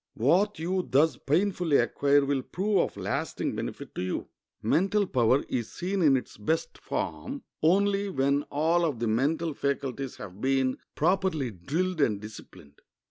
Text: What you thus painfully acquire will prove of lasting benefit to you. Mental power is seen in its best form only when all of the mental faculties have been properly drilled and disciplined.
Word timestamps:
What 0.15 0.57
you 0.57 0.87
thus 0.89 1.15
painfully 1.15 1.77
acquire 1.77 2.25
will 2.25 2.41
prove 2.41 2.79
of 2.79 2.97
lasting 2.97 3.53
benefit 3.55 3.93
to 3.93 4.01
you. 4.01 4.29
Mental 4.63 5.05
power 5.05 5.43
is 5.47 5.71
seen 5.71 6.01
in 6.01 6.17
its 6.17 6.37
best 6.37 6.79
form 6.79 7.43
only 7.61 8.09
when 8.09 8.41
all 8.49 8.83
of 8.83 8.97
the 8.97 9.07
mental 9.07 9.53
faculties 9.53 10.15
have 10.15 10.41
been 10.41 10.79
properly 10.95 11.51
drilled 11.51 12.01
and 12.01 12.19
disciplined. 12.19 12.79